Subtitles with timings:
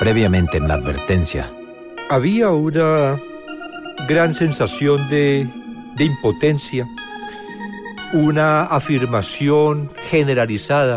[0.00, 1.50] Previamente en la advertencia.
[2.08, 3.18] Había una
[4.08, 5.46] gran sensación de,
[5.94, 6.88] de impotencia,
[8.14, 10.96] una afirmación generalizada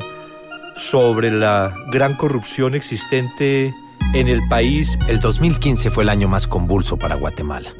[0.75, 3.75] sobre la gran corrupción existente
[4.13, 4.97] en el país.
[5.09, 7.73] El 2015 fue el año más convulso para Guatemala.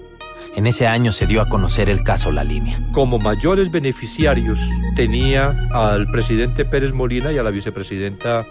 [0.55, 2.79] En ese año se dio a conocer el caso La Línea.
[2.91, 4.59] Como mayores beneficiarios
[4.95, 8.45] tenía al presidente Pérez Molina y a la vicepresidenta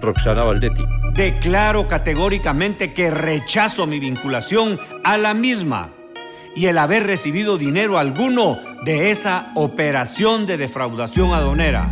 [0.00, 0.84] Roxana Valdetti.
[1.14, 5.90] Declaro categóricamente que rechazo mi vinculación a la misma
[6.54, 11.90] y el haber recibido dinero alguno de esa operación de defraudación adonera.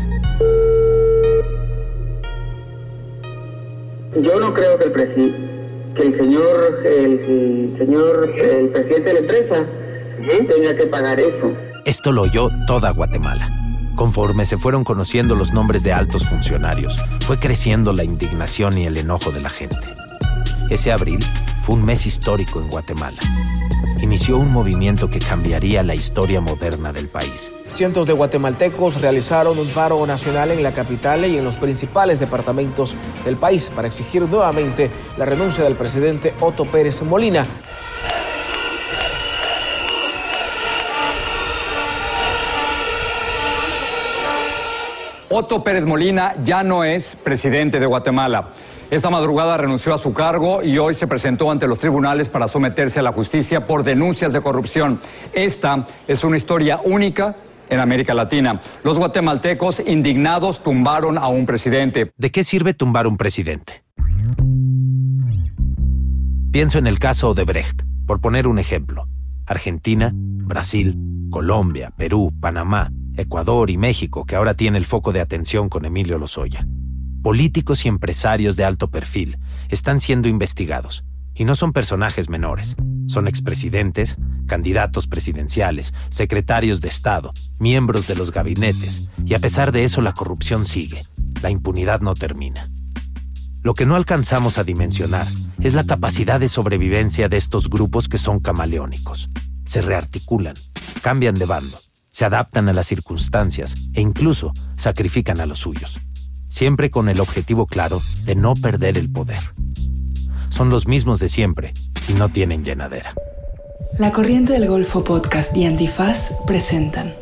[4.20, 5.56] Yo no creo que el presidente
[5.96, 9.66] que el señor, el, señor, el presidente de la empresa
[10.48, 11.52] tenga que pagar eso.
[11.84, 13.65] Esto lo oyó toda Guatemala.
[13.96, 18.98] Conforme se fueron conociendo los nombres de altos funcionarios, fue creciendo la indignación y el
[18.98, 19.76] enojo de la gente.
[20.70, 21.18] Ese abril
[21.62, 23.18] fue un mes histórico en Guatemala
[24.00, 27.50] inició un movimiento que cambiaría la historia moderna del país.
[27.68, 32.94] Cientos de guatemaltecos realizaron un paro nacional en la capital y en los principales departamentos
[33.24, 37.46] del país para exigir nuevamente la renuncia del presidente Otto Pérez Molina.
[45.38, 48.52] Otto Pérez Molina ya no es presidente de Guatemala.
[48.90, 53.00] Esta madrugada renunció a su cargo y hoy se presentó ante los tribunales para someterse
[53.00, 54.98] a la justicia por denuncias de corrupción.
[55.34, 57.36] Esta es una historia única
[57.68, 58.62] en América Latina.
[58.82, 62.12] Los guatemaltecos indignados tumbaron a un presidente.
[62.16, 63.84] ¿De qué sirve tumbar un presidente?
[66.50, 69.06] Pienso en el caso de Brecht, por poner un ejemplo.
[69.44, 70.96] Argentina, Brasil,
[71.30, 76.18] Colombia, Perú, Panamá, Ecuador y México, que ahora tiene el foco de atención con Emilio
[76.18, 76.66] Lozoya
[77.26, 81.04] políticos y empresarios de alto perfil están siendo investigados.
[81.34, 82.76] Y no son personajes menores,
[83.08, 89.82] son expresidentes, candidatos presidenciales, secretarios de Estado, miembros de los gabinetes, y a pesar de
[89.82, 91.02] eso la corrupción sigue,
[91.42, 92.64] la impunidad no termina.
[93.60, 95.26] Lo que no alcanzamos a dimensionar
[95.60, 99.30] es la capacidad de sobrevivencia de estos grupos que son camaleónicos.
[99.64, 100.54] Se rearticulan,
[101.02, 101.76] cambian de bando,
[102.16, 106.00] se adaptan a las circunstancias e incluso sacrifican a los suyos
[106.48, 109.40] siempre con el objetivo claro de no perder el poder.
[110.48, 111.74] Son los mismos de siempre
[112.08, 113.12] y no tienen llenadera.
[113.98, 117.12] La Corriente del Golfo Podcast y Antifaz presentan.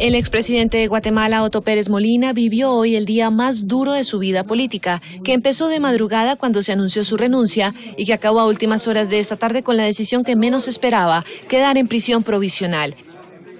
[0.00, 4.18] El expresidente de Guatemala, Otto Pérez Molina, vivió hoy el día más duro de su
[4.18, 8.46] vida política, que empezó de madrugada cuando se anunció su renuncia y que acabó a
[8.46, 12.94] últimas horas de esta tarde con la decisión que menos esperaba, quedar en prisión provisional.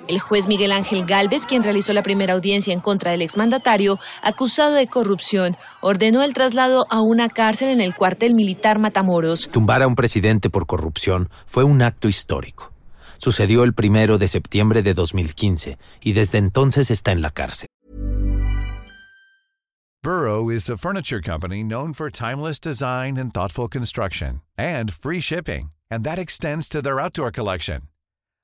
[0.08, 4.72] El juez Miguel Ángel Galvez, quien realizó la primera audiencia en contra del exmandatario, acusado
[4.72, 9.50] de corrupción, ordenó el traslado a una cárcel en el cuartel militar Matamoros.
[9.52, 12.72] Tumbar a un presidente por corrupción fue un acto histórico.
[13.18, 17.68] Sucedió el primero de septiembre de 2015 y desde entonces está en la cárcel.
[20.02, 25.72] Burrow is a furniture company known for timeless design and thoughtful construction and free shipping,
[25.90, 27.88] and that extends to their outdoor collection.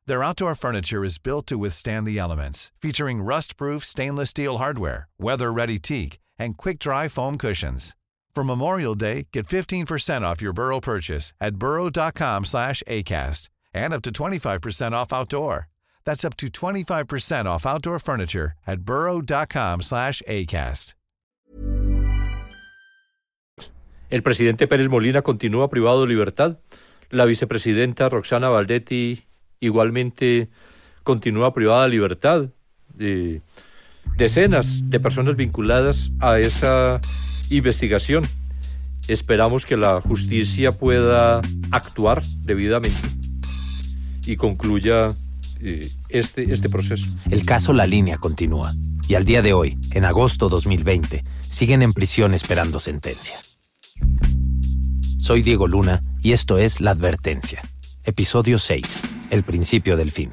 [0.07, 5.79] Their outdoor furniture is built to withstand the elements, featuring rust-proof stainless steel hardware, weather-ready
[5.79, 7.97] teak, and quick-dry foam cushions.
[8.35, 14.03] For Memorial Day, get 15% off your Burrow purchase at burrow.com slash ACAST and up
[14.03, 15.69] to 25% off outdoor.
[16.05, 20.95] That's up to 25% off outdoor furniture at burrow.com slash ACAST.
[24.11, 26.59] El presidente Pérez Molina continúa privado de libertad.
[27.11, 29.25] La vicepresidenta Roxana Valdetti
[29.65, 30.49] igualmente
[31.03, 32.49] continúa privada de libertad.
[32.95, 33.43] de
[34.17, 37.01] decenas de personas vinculadas a esa
[37.51, 38.25] investigación.
[39.09, 43.01] Esperamos que la justicia pueda actuar debidamente
[44.25, 45.15] y concluya
[45.61, 47.07] eh, este, este proceso.
[47.31, 48.73] El caso La Línea continúa
[49.07, 53.37] y al día de hoy, en agosto 2020, siguen en prisión esperando sentencia.
[55.19, 57.63] Soy Diego Luna y esto es La Advertencia,
[58.05, 60.31] episodio 6 el principio del fin.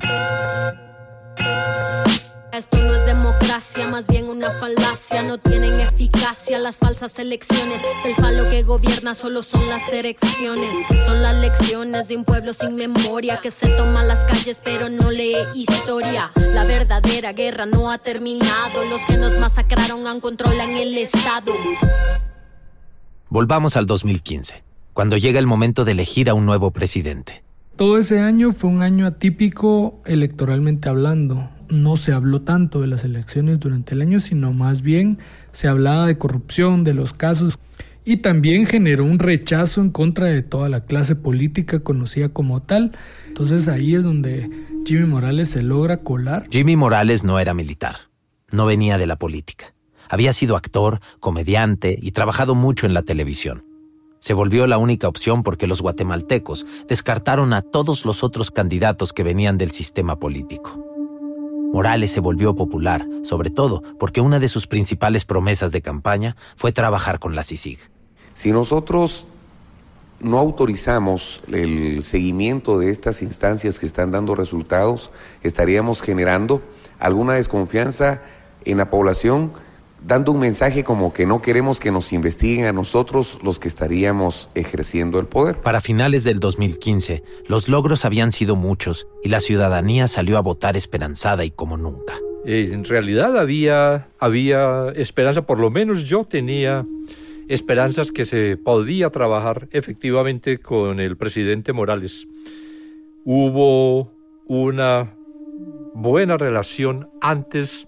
[2.53, 5.23] Esto no es democracia, más bien una falacia.
[5.23, 7.81] No tienen eficacia las falsas elecciones.
[8.05, 10.69] El falo que gobierna solo son las elecciones.
[11.05, 15.09] Son las lecciones de un pueblo sin memoria que se toma las calles pero no
[15.09, 16.31] lee historia.
[16.53, 18.85] La verdadera guerra no ha terminado.
[18.85, 21.53] Los que nos masacraron aún controlan el Estado.
[23.29, 24.61] Volvamos al 2015,
[24.93, 27.43] cuando llega el momento de elegir a un nuevo presidente.
[27.81, 31.49] Todo ese año fue un año atípico electoralmente hablando.
[31.69, 35.17] No se habló tanto de las elecciones durante el año, sino más bien
[35.51, 37.57] se hablaba de corrupción, de los casos.
[38.05, 42.91] y también generó un rechazo en contra de toda la clase política conocida como tal.
[43.27, 44.47] Entonces ahí es donde
[44.85, 46.45] Jimmy Morales se logra colar.
[46.51, 47.95] Jimmy Morales no era militar,
[48.51, 49.73] no venía de la política.
[50.07, 53.70] Había sido actor, comediante y trabajado mucho en la televisión.
[54.21, 59.23] Se volvió la única opción porque los guatemaltecos descartaron a todos los otros candidatos que
[59.23, 60.77] venían del sistema político.
[61.73, 66.71] Morales se volvió popular, sobre todo porque una de sus principales promesas de campaña fue
[66.71, 67.79] trabajar con la CICIG.
[68.35, 69.25] Si nosotros
[70.19, 75.09] no autorizamos el seguimiento de estas instancias que están dando resultados,
[75.41, 76.61] estaríamos generando
[76.99, 78.21] alguna desconfianza
[78.65, 79.51] en la población
[80.05, 84.49] dando un mensaje como que no queremos que nos investiguen a nosotros los que estaríamos
[84.55, 85.57] ejerciendo el poder.
[85.57, 90.75] Para finales del 2015, los logros habían sido muchos y la ciudadanía salió a votar
[90.77, 92.13] esperanzada y como nunca.
[92.45, 96.85] En realidad había, había esperanza, por lo menos yo tenía
[97.47, 102.27] esperanzas que se podía trabajar efectivamente con el presidente Morales.
[103.23, 104.11] Hubo
[104.47, 105.13] una
[105.93, 107.85] buena relación antes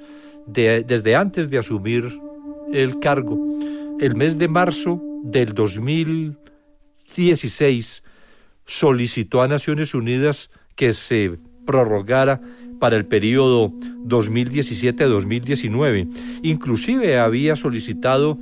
[0.48, 2.20] desde antes de asumir
[2.72, 3.40] el cargo.
[4.00, 8.04] El mes de marzo del 2016
[8.66, 12.42] solicitó a Naciones Unidas que se prorrogara
[12.80, 13.72] para el periodo
[14.06, 16.08] 2017-2019.
[16.44, 18.38] Inclusive había solicitado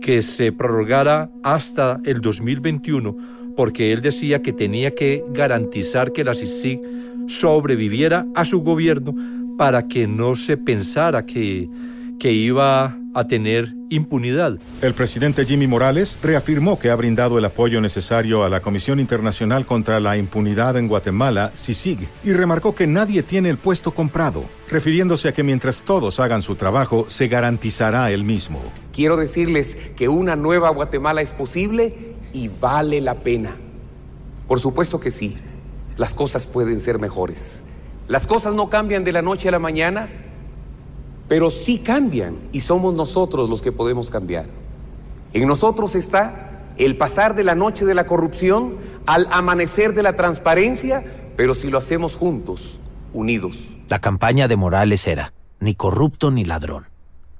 [0.00, 3.16] que se prorrogara hasta el 2021
[3.56, 6.80] porque él decía que tenía que garantizar que la CICIG
[7.26, 9.14] sobreviviera a su gobierno
[9.58, 11.68] para que no se pensara que,
[12.18, 14.56] que iba a tener impunidad.
[14.80, 19.66] El presidente Jimmy Morales reafirmó que ha brindado el apoyo necesario a la Comisión Internacional
[19.66, 25.28] contra la Impunidad en Guatemala, CICIG, y remarcó que nadie tiene el puesto comprado, refiriéndose
[25.28, 28.62] a que mientras todos hagan su trabajo, se garantizará el mismo.
[28.92, 33.56] Quiero decirles que una nueva Guatemala es posible y vale la pena.
[34.46, 35.36] Por supuesto que sí,
[35.96, 37.64] las cosas pueden ser mejores.
[38.08, 40.08] Las cosas no cambian de la noche a la mañana,
[41.28, 44.46] pero sí cambian y somos nosotros los que podemos cambiar.
[45.34, 50.16] En nosotros está el pasar de la noche de la corrupción al amanecer de la
[50.16, 51.04] transparencia,
[51.36, 52.80] pero si lo hacemos juntos,
[53.12, 53.58] unidos.
[53.88, 56.86] La campaña de Morales era ni corrupto ni ladrón.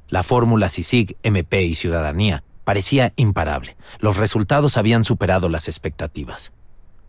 [0.08, 3.78] La fórmula CICIG, MP y Ciudadanía parecía imparable.
[4.00, 6.52] Los resultados habían superado las expectativas.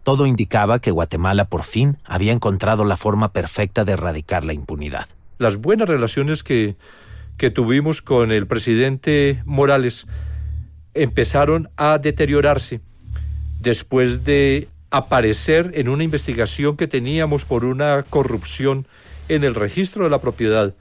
[0.03, 5.07] Todo indicaba que Guatemala por fin había encontrado la forma perfecta de erradicar la impunidad.
[5.37, 6.75] Las buenas relaciones que,
[7.37, 10.07] que tuvimos con el presidente Morales
[10.93, 12.81] empezaron a deteriorarse
[13.59, 18.87] después de aparecer en una investigación que teníamos por una corrupción
[19.27, 20.73] en el registro de la propiedad,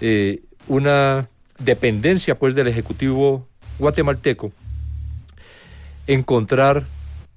[0.00, 1.28] eh, una
[1.58, 3.46] dependencia pues del Ejecutivo
[3.78, 4.52] guatemalteco,
[6.06, 6.84] encontrar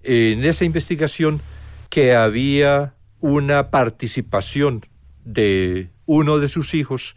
[0.03, 1.41] en esa investigación
[1.89, 4.85] que había una participación
[5.25, 7.15] de uno de sus hijos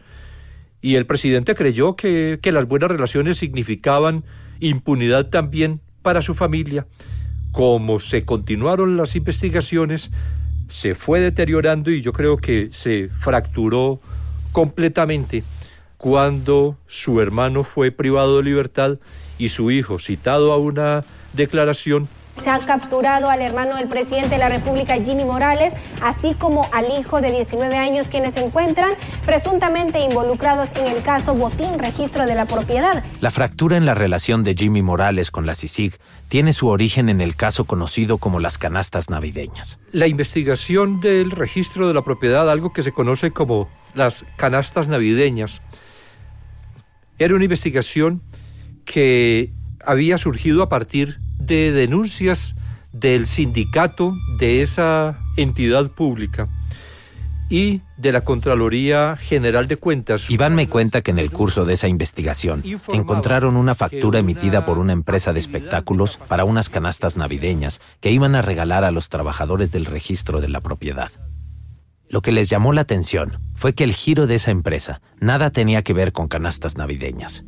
[0.81, 4.23] y el presidente creyó que, que las buenas relaciones significaban
[4.59, 6.85] impunidad también para su familia.
[7.51, 10.11] Como se continuaron las investigaciones,
[10.67, 14.01] se fue deteriorando y yo creo que se fracturó
[14.51, 15.43] completamente
[15.97, 18.97] cuando su hermano fue privado de libertad
[19.37, 22.09] y su hijo, citado a una declaración,
[22.41, 26.87] se ha capturado al hermano del presidente de la República, Jimmy Morales, así como al
[26.99, 28.93] hijo de 19 años, quienes se encuentran
[29.25, 33.03] presuntamente involucrados en el caso Botín Registro de la Propiedad.
[33.21, 37.21] La fractura en la relación de Jimmy Morales con la CICIG tiene su origen en
[37.21, 39.79] el caso conocido como las canastas navideñas.
[39.91, 45.61] La investigación del registro de la propiedad, algo que se conoce como las canastas navideñas,
[47.19, 48.21] era una investigación
[48.85, 49.51] que
[49.85, 52.55] había surgido a partir de denuncias
[52.91, 56.47] del sindicato de esa entidad pública
[57.49, 60.29] y de la Contraloría General de Cuentas.
[60.31, 64.79] Iván me cuenta que en el curso de esa investigación encontraron una factura emitida por
[64.79, 69.71] una empresa de espectáculos para unas canastas navideñas que iban a regalar a los trabajadores
[69.71, 71.11] del registro de la propiedad.
[72.09, 75.81] Lo que les llamó la atención fue que el giro de esa empresa nada tenía
[75.81, 77.43] que ver con canastas navideñas.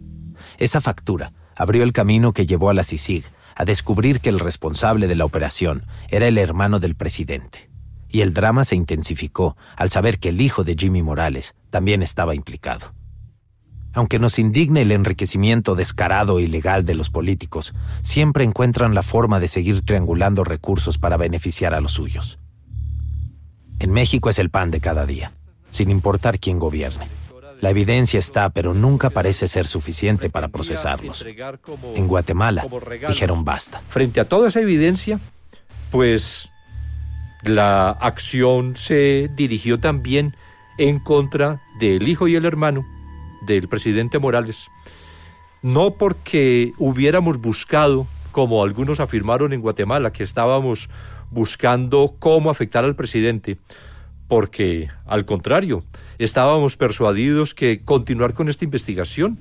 [0.58, 3.24] Esa factura abrió el camino que llevó a la CICIG
[3.56, 7.70] a descubrir que el responsable de la operación era el hermano del presidente.
[8.10, 12.36] Y el drama se intensificó al saber que el hijo de Jimmy Morales también estaba
[12.36, 12.94] implicado.
[13.94, 19.40] Aunque nos indigne el enriquecimiento descarado e ilegal de los políticos, siempre encuentran la forma
[19.40, 22.38] de seguir triangulando recursos para beneficiar a los suyos.
[23.80, 25.32] En México es el pan de cada día,
[25.72, 27.08] sin importar quién gobierne.
[27.62, 31.26] La evidencia está, pero nunca parece ser suficiente para procesarlos.
[31.96, 32.66] En Guatemala
[33.08, 33.82] dijeron basta.
[33.90, 35.20] Frente a toda esa evidencia,
[35.92, 36.50] pues
[37.44, 40.36] la acción se dirigió también
[40.78, 42.86] en contra del hijo y el hermano
[43.46, 44.68] del presidente Morales.
[45.62, 50.90] No porque hubiéramos buscado, como algunos afirmaron en Guatemala, que estábamos
[51.32, 53.58] buscando cómo afectar al presidente,
[54.28, 55.84] porque al contrario,
[56.18, 59.40] estábamos persuadidos que continuar con esta investigación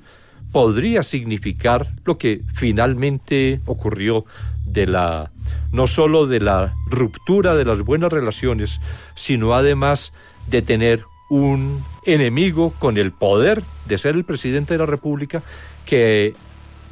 [0.51, 4.25] podría significar lo que finalmente ocurrió
[4.65, 5.31] de la
[5.71, 8.79] no solo de la ruptura de las buenas relaciones,
[9.15, 10.13] sino además
[10.47, 15.41] de tener un enemigo con el poder de ser el presidente de la República
[15.85, 16.33] que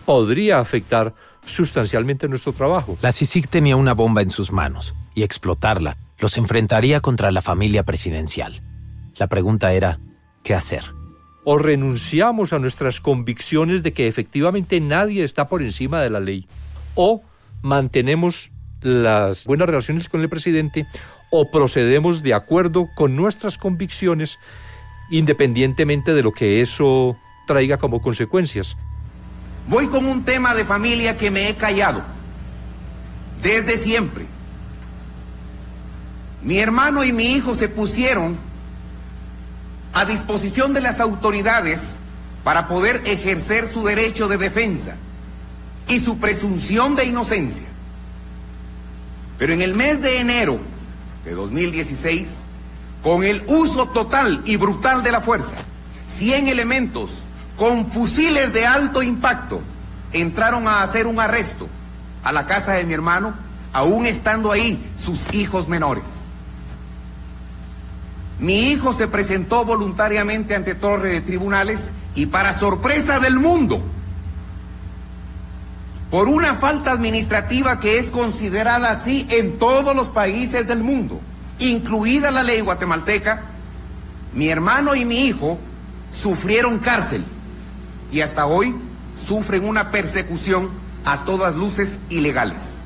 [0.05, 1.13] podría afectar
[1.45, 2.97] sustancialmente nuestro trabajo.
[3.01, 7.83] La CICIG tenía una bomba en sus manos y explotarla los enfrentaría contra la familia
[7.83, 8.61] presidencial.
[9.15, 9.99] La pregunta era,
[10.43, 10.83] ¿qué hacer?
[11.43, 16.47] O renunciamos a nuestras convicciones de que efectivamente nadie está por encima de la ley,
[16.95, 17.21] o
[17.61, 18.51] mantenemos
[18.81, 20.87] las buenas relaciones con el presidente,
[21.31, 24.37] o procedemos de acuerdo con nuestras convicciones,
[25.09, 27.17] independientemente de lo que eso
[27.47, 28.77] traiga como consecuencias.
[29.67, 32.03] Voy con un tema de familia que me he callado
[33.41, 34.25] desde siempre.
[36.43, 38.37] Mi hermano y mi hijo se pusieron
[39.93, 41.95] a disposición de las autoridades
[42.43, 44.95] para poder ejercer su derecho de defensa
[45.87, 47.67] y su presunción de inocencia.
[49.37, 50.59] Pero en el mes de enero
[51.23, 52.39] de 2016,
[53.01, 55.55] con el uso total y brutal de la fuerza,
[56.07, 57.23] 100 elementos
[57.57, 59.61] con fusiles de alto impacto
[60.11, 61.67] entraron a hacer un arresto
[62.23, 63.33] a la casa de mi hermano,
[63.73, 66.22] aún estando ahí sus hijos menores.
[68.43, 73.81] Mi hijo se presentó voluntariamente ante torre de tribunales y para sorpresa del mundo,
[76.11, 81.21] por una falta administrativa que es considerada así en todos los países del mundo,
[81.57, 83.43] incluida la ley guatemalteca,
[84.33, 85.57] mi hermano y mi hijo
[86.11, 87.23] sufrieron cárcel
[88.11, 88.75] y hasta hoy
[89.17, 90.69] sufren una persecución
[91.05, 92.79] a todas luces ilegales.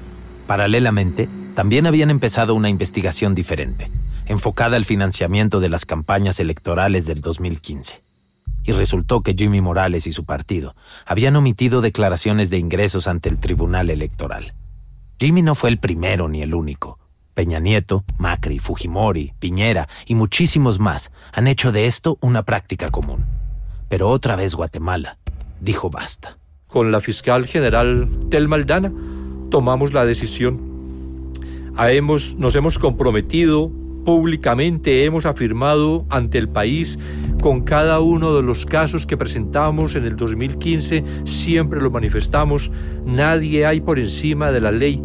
[0.46, 3.90] Paralelamente, también habían empezado una investigación diferente
[4.28, 8.02] enfocada al financiamiento de las campañas electorales del 2015.
[8.64, 13.40] Y resultó que Jimmy Morales y su partido habían omitido declaraciones de ingresos ante el
[13.40, 14.54] Tribunal Electoral.
[15.20, 17.00] Jimmy no fue el primero ni el único.
[17.34, 23.26] Peña Nieto, Macri, Fujimori, Piñera y muchísimos más han hecho de esto una práctica común.
[23.90, 25.18] Pero otra vez Guatemala
[25.62, 26.38] dijo basta.
[26.68, 28.92] Con la fiscal general Tel Maldana
[29.50, 30.60] tomamos la decisión.
[32.38, 33.72] nos hemos comprometido
[34.08, 36.98] públicamente hemos afirmado ante el país
[37.42, 42.72] con cada uno de los casos que presentamos en el 2015, siempre lo manifestamos,
[43.06, 45.04] nadie hay por encima de la ley.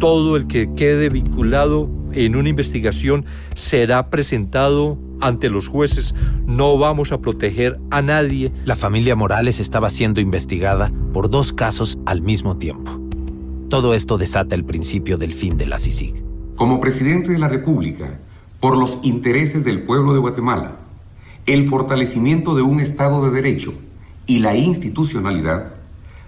[0.00, 6.14] Todo el que quede vinculado en una investigación será presentado ante los jueces.
[6.46, 8.50] No vamos a proteger a nadie.
[8.64, 12.98] La familia Morales estaba siendo investigada por dos casos al mismo tiempo.
[13.68, 16.31] Todo esto desata el principio del fin de la CICIG.
[16.56, 18.18] Como presidente de la República,
[18.60, 20.76] por los intereses del pueblo de Guatemala,
[21.46, 23.74] el fortalecimiento de un Estado de Derecho
[24.26, 25.74] y la institucionalidad,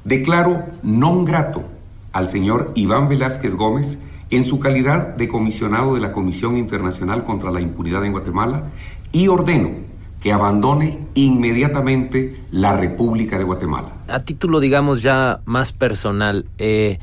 [0.04, 1.64] declaro non grato
[2.12, 3.99] al señor Iván Velázquez Gómez
[4.31, 8.71] en su calidad de comisionado de la Comisión Internacional contra la Impunidad en Guatemala
[9.12, 9.71] y ordeno
[10.21, 13.93] que abandone inmediatamente la República de Guatemala.
[14.09, 16.99] A título, digamos, ya más personal, eh,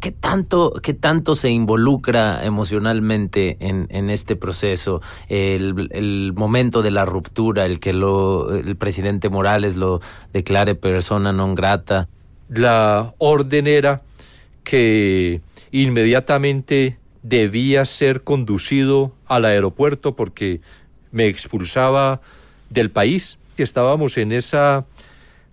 [0.00, 5.00] ¿Qué tanto, ¿Qué tanto se involucra emocionalmente en, este proceso?
[5.28, 10.00] El, momento de la ruptura, el que lo, el presidente Morales lo
[10.32, 12.06] declare persona non grata.
[12.48, 14.02] La orden era
[14.62, 15.40] que
[15.72, 20.60] inmediatamente debía ser conducido al aeropuerto porque
[21.10, 22.20] me expulsaba
[22.70, 24.86] del país, estábamos en esa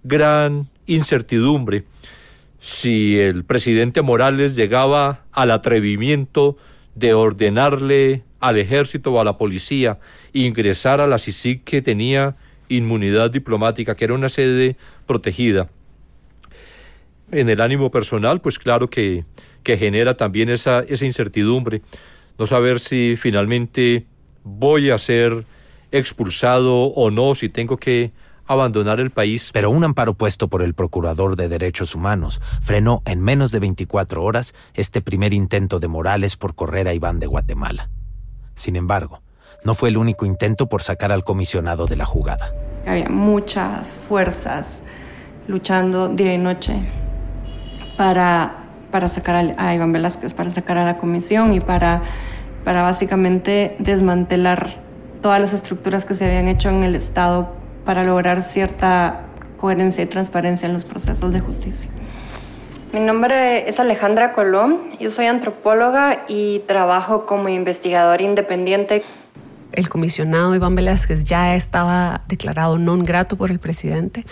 [0.04, 1.84] gran incertidumbre
[2.66, 6.58] si el presidente Morales llegaba al atrevimiento
[6.96, 10.00] de ordenarle al ejército o a la policía
[10.34, 15.70] ingresar a la CICIG que tenía inmunidad diplomática, que era una sede protegida.
[17.32, 19.26] En el ánimo personal, pues claro que,
[19.62, 21.84] que genera también esa, esa incertidumbre,
[22.40, 24.08] no saber si finalmente
[24.44, 25.46] voy a ser
[25.92, 28.12] expulsado o no, si tengo que
[28.48, 29.50] abandonar el país.
[29.54, 34.24] Pero un amparo puesto por el Procurador de Derechos Humanos frenó en menos de 24
[34.24, 37.90] horas este primer intento de Morales por correr a Iván de Guatemala.
[38.56, 39.22] Sin embargo,
[39.64, 42.54] no fue el único intento por sacar al comisionado de la jugada.
[42.86, 44.84] Había muchas fuerzas
[45.48, 46.76] luchando día y noche
[47.98, 52.04] para, para sacar a, Iván Velázquez, para sacar a la comisión y para,
[52.64, 54.84] para básicamente desmantelar
[55.22, 59.22] todas las estructuras que se habían hecho en el Estado para lograr cierta
[59.58, 61.90] coherencia y transparencia en los procesos de justicia.
[62.92, 69.04] Mi nombre es Alejandra Colón, yo soy antropóloga y trabajo como investigadora independiente
[69.76, 74.24] el comisionado Iván Velázquez ya estaba declarado non grato por el presidente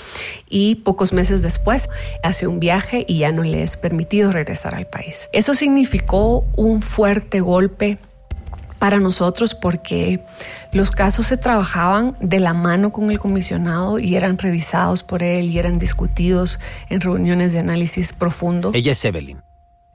[0.48, 1.90] y pocos meses después
[2.24, 5.30] hace un viaje y ya no le es permitido regresar al país.
[5.34, 8.00] Eso significó un fuerte golpe
[8.84, 10.20] para nosotros porque
[10.74, 15.46] los casos se trabajaban de la mano con el comisionado y eran revisados por él
[15.46, 16.60] y eran discutidos
[16.90, 18.72] en reuniones de análisis profundo.
[18.74, 19.42] Ella es Evelyn.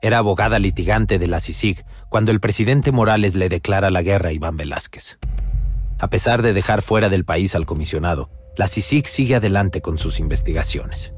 [0.01, 4.33] Era abogada litigante de la CICIG cuando el presidente Morales le declara la guerra a
[4.33, 5.19] Iván Velázquez.
[5.99, 10.19] A pesar de dejar fuera del país al comisionado, la CICIG sigue adelante con sus
[10.19, 11.13] investigaciones.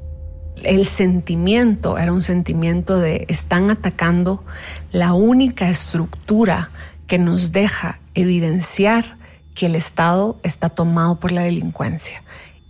[0.62, 4.44] El sentimiento era un sentimiento de están atacando
[4.92, 6.70] la única estructura
[7.12, 9.18] que nos deja evidenciar
[9.54, 12.22] que el Estado está tomado por la delincuencia.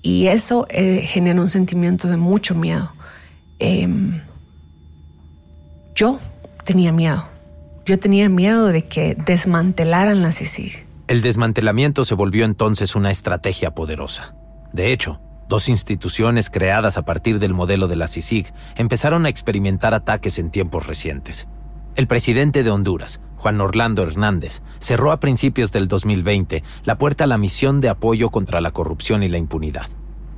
[0.02, 2.92] Y eso eh, genera un sentimiento de mucho miedo.
[3.61, 4.20] Em,
[5.94, 6.18] yo
[6.64, 7.28] tenía miedo.
[7.87, 13.76] Yo tenía miedo de que desmantelaran la CICIG el desmantelamiento se volvió entonces una estrategia
[13.76, 14.34] poderosa.
[14.72, 19.94] De hecho, dos instituciones creadas a partir del modelo de la CICIG empezaron a experimentar
[19.94, 21.46] ataques en tiempos recientes.
[21.94, 27.26] El presidente de Honduras, Juan Orlando Hernández, cerró a principios del 2020 la puerta a
[27.26, 29.88] la misión de apoyo contra la corrupción y la impunidad,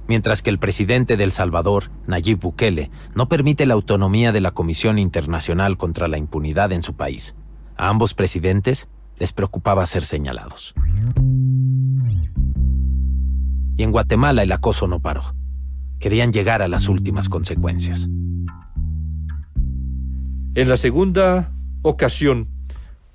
[0.08, 4.52] mientras que el presidente de El Salvador, Nayib Bukele, no permite la autonomía de la
[4.52, 7.36] Comisión Internacional contra la Impunidad en su país.
[7.76, 10.72] A ambos presidentes les preocupaba ser señalados.
[13.76, 15.34] Y en Guatemala el acoso no paró.
[15.98, 18.08] Querían llegar a las últimas consecuencias.
[20.54, 22.53] En la segunda ocasión,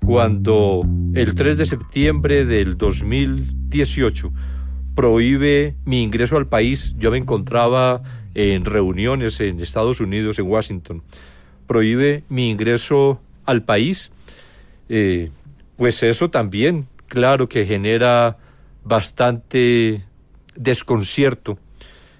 [0.04, 0.82] cuando
[1.14, 4.32] el 3 de septiembre del 2018
[4.94, 8.02] prohíbe mi ingreso al país, yo me encontraba
[8.34, 11.02] en reuniones en Estados Unidos, en Washington,
[11.66, 14.10] prohíbe mi ingreso al país,
[14.88, 15.30] eh,
[15.76, 18.38] pues eso también, claro que genera
[18.84, 20.04] bastante
[20.54, 21.58] desconcierto.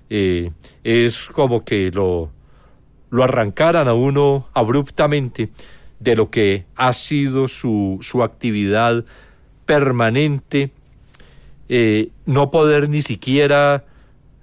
[0.09, 0.51] Eh,
[0.83, 2.31] es como que lo,
[3.11, 5.51] lo arrancaran a uno abruptamente
[6.01, 9.05] de lo que ha sido su, su actividad
[9.67, 10.73] permanente,
[11.69, 13.85] eh, no poder ni siquiera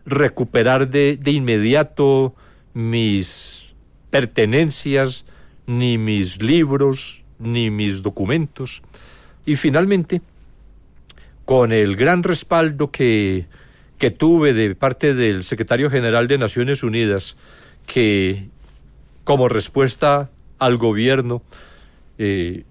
[0.06, 2.34] recuperar de, de inmediato
[2.74, 3.74] mis
[4.10, 5.26] pertenencias,
[5.66, 8.82] ni mis libros, ni mis documentos.
[9.46, 10.22] Y finalmente,
[11.44, 13.48] con el gran respaldo que,
[13.98, 17.36] que tuve de parte del secretario general de Naciones Unidas,
[17.86, 18.50] que
[19.24, 21.42] como respuesta al gobierno
[22.18, 22.66] eh,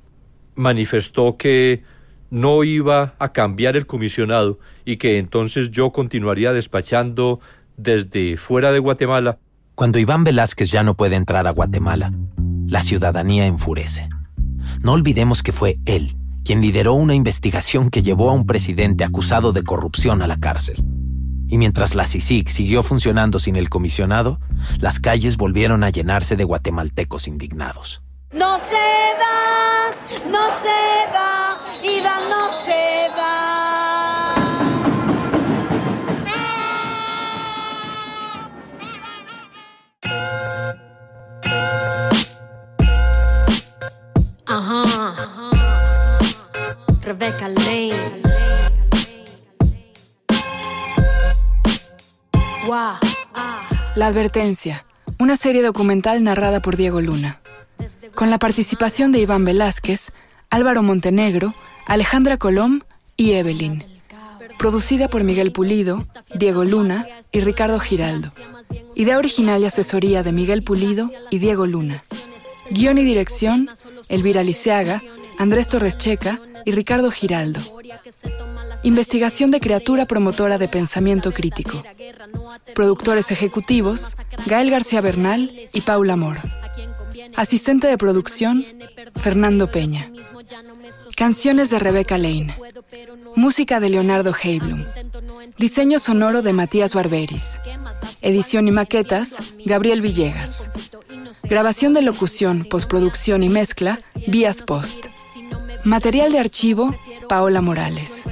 [0.55, 1.83] manifestó que
[2.31, 7.41] no iba a cambiar el comisionado y que entonces yo continuaría despachando
[7.77, 9.39] desde fuera de Guatemala.
[9.75, 12.13] Cuando Iván Velázquez ya no puede entrar a Guatemala,
[12.67, 14.09] la ciudadanía enfurece.
[14.81, 19.53] No olvidemos que fue él quien lideró una investigación que llevó a un presidente acusado
[19.53, 20.77] de corrupción a la cárcel.
[21.49, 24.41] Y mientras la CICIG siguió funcionando sin el comisionado,
[24.79, 28.03] las calles volvieron a llenarse de guatemaltecos indignados.
[28.33, 29.93] No se da,
[30.31, 30.69] no se
[31.13, 33.67] da, Ida no se da.
[44.47, 45.15] Ajá.
[47.03, 48.16] Rebecca Lane.
[52.67, 54.85] La Advertencia,
[55.21, 57.41] una serie documental narrada por Diego Luna,
[58.15, 60.13] con la participación de Iván Velázquez,
[60.51, 61.55] Álvaro Montenegro,
[61.87, 62.81] Alejandra Colom
[63.17, 63.85] y Evelyn.
[64.59, 68.33] Producida por Miguel Pulido, Diego Luna y Ricardo Giraldo.
[68.97, 72.03] Idea original y asesoría de Miguel Pulido y Diego Luna.
[72.71, 73.71] Guión y dirección,
[74.09, 75.03] Elvira Liceaga,
[75.39, 77.61] Andrés Torres Checa y Ricardo Giraldo.
[78.87, 81.83] Investigación de criatura promotora de pensamiento crítico.
[82.73, 86.41] Productores ejecutivos, Gael García Bernal y Paula Moro.
[87.35, 88.65] Asistente de producción,
[89.17, 90.09] Fernando Peña.
[91.17, 92.55] Canciones de Rebecca Lane.
[93.35, 94.85] Música de Leonardo Heiblum.
[95.59, 97.61] Diseño sonoro de Matías Barberis.
[98.23, 100.71] Edición y maquetas, Gabriel Villegas.
[101.43, 105.09] Grabación de locución, postproducción y mezcla, Vías Post.
[105.83, 106.95] Material de archivo,
[107.29, 108.29] Paola Morales.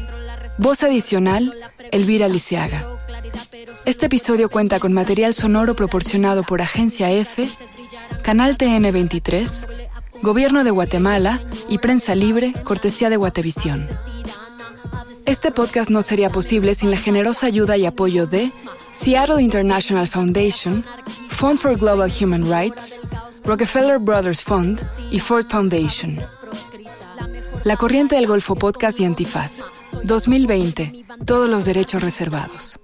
[0.58, 1.54] Voz adicional,
[1.90, 2.86] Elvira Lisiaga.
[3.84, 7.48] Este episodio cuenta con material sonoro proporcionado por Agencia F,
[8.22, 9.68] Canal TN 23,
[10.22, 13.86] Gobierno de Guatemala y Prensa Libre, cortesía de Guatevisión.
[15.26, 18.52] Este podcast no sería posible sin la generosa ayuda y apoyo de
[18.92, 20.84] Seattle International Foundation,
[21.30, 23.00] Fund for Global Human Rights,
[23.44, 26.18] Rockefeller Brothers Fund y Ford Foundation.
[27.64, 29.64] La Corriente del Golfo Podcast y Antifaz.
[30.04, 31.04] 2020.
[31.24, 32.80] Todos los derechos reservados.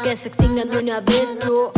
[0.04, 1.72] Que se extingan de una vez tú.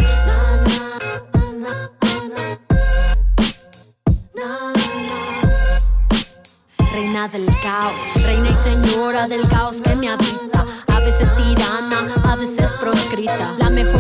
[6.92, 10.66] Reina del caos, reina y señora del caos que me habita.
[10.88, 13.54] A veces tirana, a veces proscrita.
[13.60, 13.97] La mejor